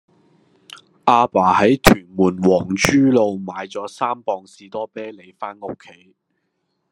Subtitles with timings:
[1.05, 6.15] 亞爸喺屯門皇珠路買左三磅士多啤梨返屋企